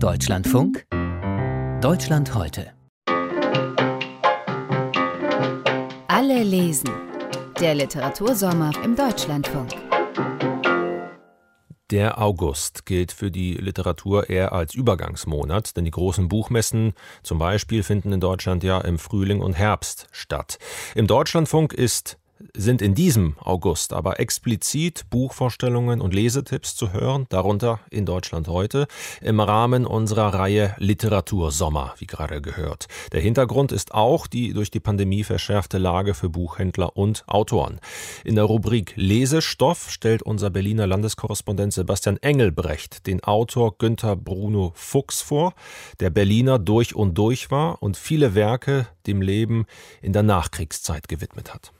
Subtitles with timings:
[0.00, 0.86] Deutschlandfunk
[1.80, 2.72] Deutschland heute.
[6.06, 6.88] Alle lesen.
[7.58, 9.72] Der Literatursommer im Deutschlandfunk.
[11.90, 16.92] Der August gilt für die Literatur eher als Übergangsmonat, denn die großen Buchmessen
[17.24, 20.58] zum Beispiel finden in Deutschland ja im Frühling und Herbst statt.
[20.94, 22.17] Im Deutschlandfunk ist
[22.54, 28.86] sind in diesem August aber explizit Buchvorstellungen und Lesetipps zu hören, darunter in Deutschland heute,
[29.20, 32.88] im Rahmen unserer Reihe Literatursommer, wie gerade gehört.
[33.12, 37.80] Der Hintergrund ist auch die durch die Pandemie verschärfte Lage für Buchhändler und Autoren.
[38.24, 45.20] In der Rubrik Lesestoff stellt unser Berliner Landeskorrespondent Sebastian Engelbrecht den Autor Günther Bruno Fuchs
[45.20, 45.54] vor,
[46.00, 49.66] der Berliner durch und durch war und viele Werke dem Leben
[50.02, 51.72] in der Nachkriegszeit gewidmet hat.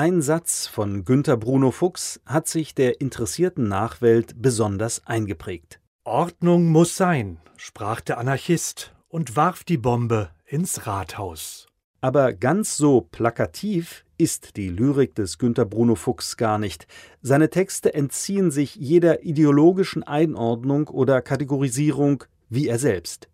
[0.00, 5.80] Ein Satz von Günter Bruno Fuchs hat sich der interessierten Nachwelt besonders eingeprägt.
[6.04, 11.66] Ordnung muss sein, sprach der Anarchist und warf die Bombe ins Rathaus.
[12.00, 16.86] Aber ganz so plakativ ist die Lyrik des Günter Bruno Fuchs gar nicht.
[17.20, 23.28] Seine Texte entziehen sich jeder ideologischen Einordnung oder Kategorisierung wie er selbst.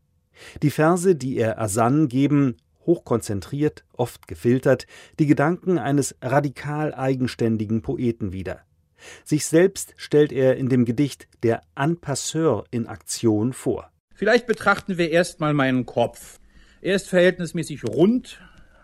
[0.63, 4.87] Die Verse, die er ersann, geben hochkonzentriert, oft gefiltert,
[5.19, 8.61] die Gedanken eines radikal eigenständigen Poeten wider.
[9.25, 13.91] Sich selbst stellt er in dem Gedicht Der Anpasseur in Aktion vor.
[14.15, 16.39] Vielleicht betrachten wir erstmal meinen Kopf.
[16.81, 18.41] Er ist verhältnismäßig rund,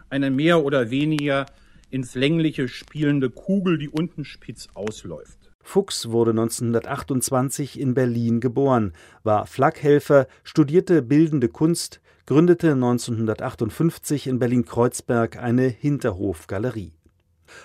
[0.08, 1.46] eine mehr oder weniger
[1.90, 5.39] ins Längliche spielende Kugel, die unten spitz ausläuft.
[5.62, 15.36] Fuchs wurde 1928 in Berlin geboren, war Flakhelfer, studierte bildende Kunst, gründete 1958 in Berlin-Kreuzberg
[15.36, 16.92] eine Hinterhofgalerie.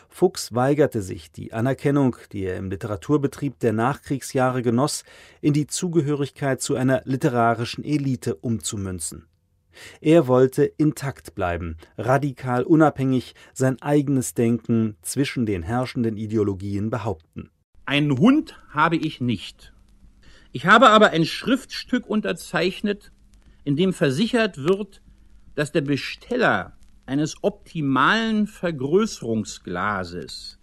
[0.09, 5.03] Fuchs weigerte sich, die Anerkennung, die er im Literaturbetrieb der Nachkriegsjahre genoss,
[5.41, 9.27] in die Zugehörigkeit zu einer literarischen Elite umzumünzen.
[10.01, 17.49] Er wollte intakt bleiben, radikal unabhängig sein eigenes Denken zwischen den herrschenden Ideologien behaupten.
[17.85, 19.71] Einen Hund habe ich nicht.
[20.51, 23.11] Ich habe aber ein Schriftstück unterzeichnet,
[23.63, 25.03] in dem versichert wird,
[25.53, 26.75] dass der Besteller
[27.05, 30.57] eines optimalen Vergrößerungsglases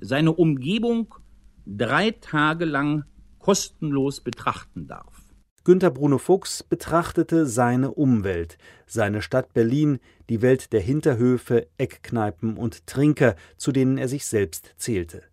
[0.00, 1.16] seine Umgebung
[1.66, 3.02] drei Tage lang
[3.40, 5.24] kostenlos betrachten darf.
[5.64, 9.98] Günter Bruno Fuchs betrachtete seine Umwelt, seine Stadt Berlin,
[10.30, 15.24] die Welt der Hinterhöfe, Eckkneipen und Trinker, zu denen er sich selbst zählte.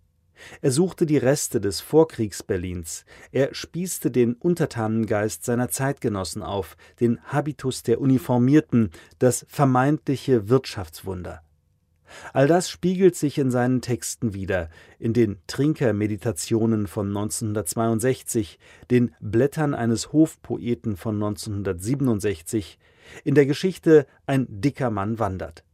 [0.61, 3.05] Er suchte die Reste des Vorkriegs-Berlins.
[3.31, 11.41] Er spießte den Untertanengeist seiner Zeitgenossen auf, den Habitus der Uniformierten, das vermeintliche Wirtschaftswunder.
[12.33, 14.69] All das spiegelt sich in seinen Texten wider,
[14.99, 18.59] in den Trinkermeditationen von 1962,
[18.91, 22.77] den Blättern eines Hofpoeten von 1967,
[23.23, 25.64] in der Geschichte Ein dicker Mann wandert.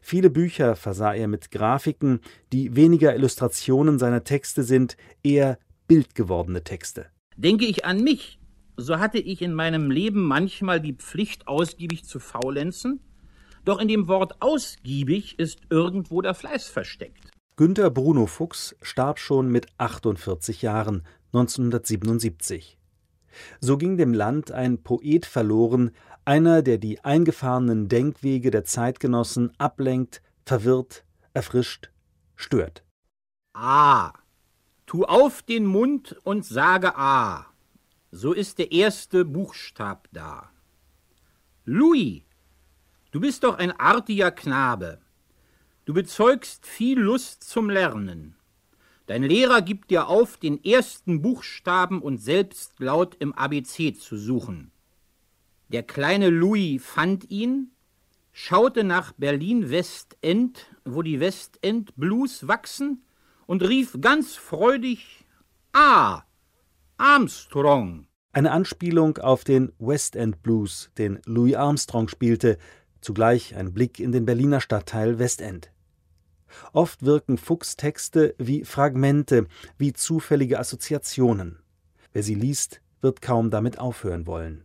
[0.00, 2.20] Viele Bücher versah er mit Grafiken,
[2.52, 7.06] die weniger Illustrationen seiner Texte sind, eher bildgewordene Texte.
[7.36, 8.38] Denke ich an mich,
[8.76, 13.00] so hatte ich in meinem Leben manchmal die Pflicht, ausgiebig zu faulenzen,
[13.64, 17.30] doch in dem Wort ausgiebig ist irgendwo der Fleiß versteckt.
[17.56, 22.78] Günter Bruno Fuchs starb schon mit 48 Jahren 1977.
[23.60, 25.92] So ging dem Land ein Poet verloren,
[26.24, 31.90] einer, der die eingefahrenen Denkwege der Zeitgenossen ablenkt, verwirrt, erfrischt,
[32.36, 32.84] stört.
[33.54, 34.12] A.
[34.86, 37.46] Tu auf den Mund und sage A.
[38.10, 40.50] So ist der erste Buchstab da.
[41.64, 42.22] Louis,
[43.10, 45.00] du bist doch ein artiger Knabe.
[45.84, 48.36] Du bezeugst viel Lust zum Lernen.
[49.06, 54.70] Dein Lehrer gibt dir auf, den ersten Buchstaben und selbst laut im ABC zu suchen.
[55.72, 57.70] Der kleine Louis fand ihn,
[58.32, 63.04] schaute nach Berlin-Westend, wo die Westend-Blues wachsen,
[63.46, 65.24] und rief ganz freudig
[65.72, 66.22] Ah,
[66.98, 68.06] Armstrong.
[68.32, 72.58] Eine Anspielung auf den West End Blues, den Louis Armstrong spielte,
[73.00, 75.70] zugleich ein Blick in den Berliner Stadtteil Westend.
[76.74, 79.46] Oft wirken Fuchs Texte wie Fragmente,
[79.78, 81.58] wie zufällige Assoziationen.
[82.12, 84.64] Wer sie liest, wird kaum damit aufhören wollen.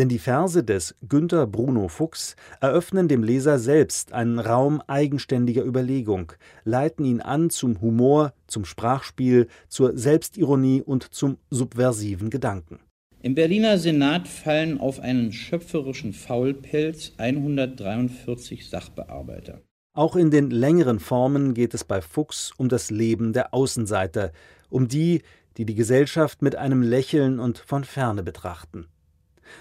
[0.00, 6.32] Denn die Verse des Günter Bruno Fuchs eröffnen dem Leser selbst einen Raum eigenständiger Überlegung,
[6.64, 12.80] leiten ihn an zum Humor, zum Sprachspiel, zur Selbstironie und zum subversiven Gedanken.
[13.20, 19.60] Im Berliner Senat fallen auf einen schöpferischen Faulpelz 143 Sachbearbeiter.
[19.92, 24.32] Auch in den längeren Formen geht es bei Fuchs um das Leben der Außenseiter,
[24.70, 25.20] um die,
[25.58, 28.86] die die Gesellschaft mit einem Lächeln und von ferne betrachten.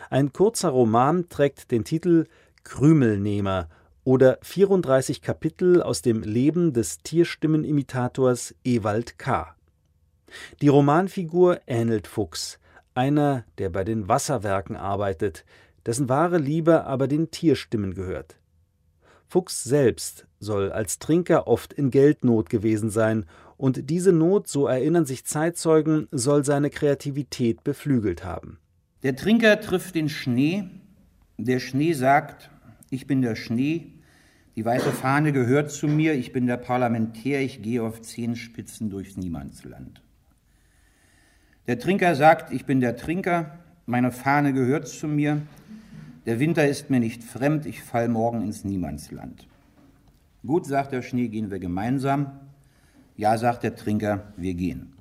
[0.09, 2.25] Ein kurzer Roman trägt den Titel
[2.63, 3.69] Krümelnehmer
[4.03, 9.55] oder 34 Kapitel aus dem Leben des Tierstimmenimitators Ewald K.
[10.61, 12.59] Die Romanfigur ähnelt Fuchs,
[12.93, 15.45] einer, der bei den Wasserwerken arbeitet,
[15.85, 18.37] dessen wahre Liebe aber den Tierstimmen gehört.
[19.27, 23.25] Fuchs selbst soll als Trinker oft in Geldnot gewesen sein,
[23.57, 28.57] und diese Not, so erinnern sich Zeitzeugen, soll seine Kreativität beflügelt haben.
[29.03, 30.65] Der Trinker trifft den Schnee,
[31.37, 32.49] der Schnee sagt,
[32.89, 33.93] ich bin der Schnee,
[34.57, 39.15] die weiße Fahne gehört zu mir, ich bin der Parlamentär, ich gehe auf Zehenspitzen durchs
[39.15, 40.01] Niemandsland.
[41.67, 45.43] Der Trinker sagt, ich bin der Trinker, meine Fahne gehört zu mir,
[46.25, 49.47] der Winter ist mir nicht fremd, ich fall morgen ins Niemandsland.
[50.45, 52.31] Gut, sagt der Schnee, gehen wir gemeinsam.
[53.15, 54.93] Ja, sagt der Trinker, wir gehen.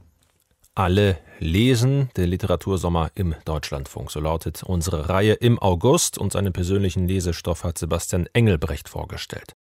[0.78, 4.12] Alle lesen, der Literatursommer im Deutschlandfunk.
[4.12, 9.56] So lautet unsere Reihe im August und seinen persönlichen Lesestoff hat Sebastian Engelbrecht vorgestellt.